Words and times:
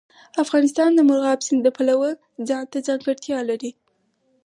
افغانستان 0.43 0.89
د 0.95 0.99
مورغاب 1.07 1.39
سیند 1.45 1.61
د 1.65 1.69
پلوه 1.77 2.09
ځانته 2.47 2.77
ځانګړتیا 2.87 3.39
لري. 3.49 3.71